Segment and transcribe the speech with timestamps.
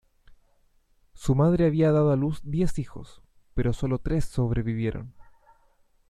[1.13, 3.21] Su madre había dado a luz diez hijos,
[3.53, 5.13] pero solo tres sobrevivieron.